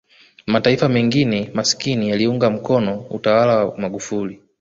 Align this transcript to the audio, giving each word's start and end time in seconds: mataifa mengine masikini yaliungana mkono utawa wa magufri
mataifa 0.45 0.89
mengine 0.89 1.51
masikini 1.53 2.09
yaliungana 2.09 2.55
mkono 2.55 2.99
utawa 3.09 3.65
wa 3.65 3.77
magufri 3.77 4.41